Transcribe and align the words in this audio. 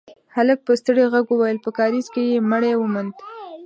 هلک 0.35 0.59
په 0.67 0.71
ستړي 0.79 1.03
غږ 1.13 1.25
وويل: 1.29 1.57
په 1.65 1.69
کارېز 1.79 2.07
کې 2.13 2.23
يې 2.31 2.45
مړی 2.49 2.73
وموند. 2.77 3.13